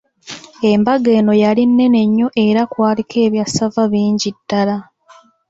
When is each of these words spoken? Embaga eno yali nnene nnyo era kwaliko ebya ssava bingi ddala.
Embaga 0.71 1.09
eno 1.19 1.33
yali 1.43 1.63
nnene 1.69 1.99
nnyo 2.07 2.27
era 2.47 2.61
kwaliko 2.71 3.15
ebya 3.25 3.45
ssava 3.49 3.83
bingi 3.91 4.29
ddala. 4.37 4.77